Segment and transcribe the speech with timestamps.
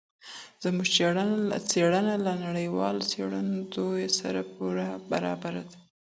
[0.63, 0.87] زموږ
[1.75, 5.77] څېړنه له نړیوال څېړندود سره پوره برابره ده.